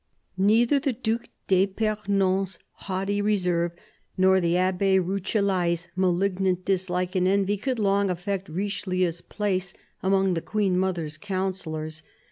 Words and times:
NEITHER 0.35 0.79
the 0.79 0.93
Due 0.93 1.19
d'fipernon's 1.47 2.57
haughty 2.89 3.21
reserve 3.21 3.73
nor 4.17 4.41
the 4.41 4.57
Abbe 4.57 4.97
Rucellai's 4.97 5.89
malignant 5.95 6.65
dislike 6.65 7.13
and 7.15 7.27
envy 7.27 7.55
could 7.55 7.77
long 7.77 8.09
affect 8.09 8.49
Richelieu's 8.49 9.21
place 9.21 9.75
among 10.01 10.33
the 10.33 10.41
Queen 10.41 10.75
mother's 10.75 11.19
counsellors. 11.19 12.01